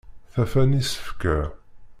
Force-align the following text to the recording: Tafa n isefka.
Tafa 0.33 0.61
n 0.69 0.71
isefka. 0.81 1.37